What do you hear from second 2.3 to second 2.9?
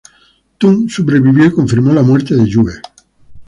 de Yue.